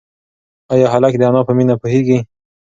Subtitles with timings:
[0.73, 2.19] ایا هلک د انا په مینه پوهېږي؟